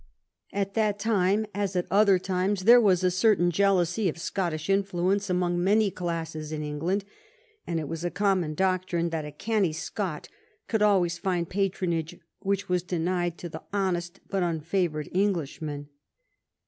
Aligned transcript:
At 0.51 0.73
that 0.73 0.97
time, 0.97 1.45
as 1.53 1.75
at 1.75 1.85
other 1.91 2.17
times, 2.17 2.63
there 2.63 2.81
was 2.81 3.03
a 3.03 3.11
certain 3.11 3.51
jealousy 3.51 4.09
of 4.09 4.17
Scottish 4.17 4.67
influence 4.67 5.29
among 5.29 5.63
many 5.63 5.91
classes 5.91 6.51
in 6.51 6.63
England, 6.63 7.05
and 7.67 7.79
it 7.79 7.87
was 7.87 8.03
a 8.03 8.09
common 8.09 8.55
doc 8.55 8.87
trine 8.87 9.11
that 9.11 9.21
the 9.21 9.31
canny 9.31 9.73
Scot 9.73 10.27
could 10.67 10.81
always 10.81 11.19
find 11.19 11.47
patronage 11.51 12.15
which 12.39 12.67
was 12.67 12.81
denied 12.81 13.37
to 13.37 13.47
the 13.47 13.61
honest 13.71 14.19
but 14.27 14.41
unfavored 14.41 15.07
Eng 15.15 15.35
lishman. 15.35 15.85